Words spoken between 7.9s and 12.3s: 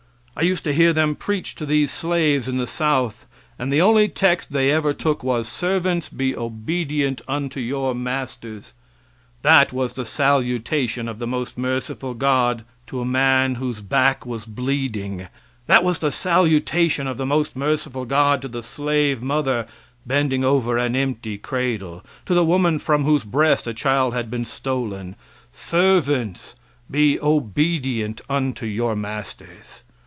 masters." That was the salutation of the most merciful